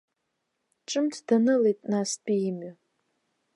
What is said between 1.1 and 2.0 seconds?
данылеит